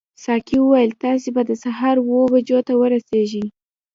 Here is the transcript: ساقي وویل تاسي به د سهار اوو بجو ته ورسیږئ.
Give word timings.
ساقي 0.23 0.57
وویل 0.61 0.91
تاسي 1.03 1.29
به 1.35 1.41
د 1.45 1.51
سهار 1.63 1.95
اوو 2.01 2.19
بجو 2.33 2.59
ته 2.67 2.73
ورسیږئ. 2.77 3.45